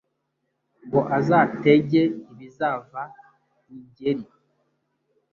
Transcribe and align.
Ngo 0.85 1.01
azatege 1.17 2.01
ibizava 2.31 3.01
i 3.73 3.75
Ngeri. 3.83 4.25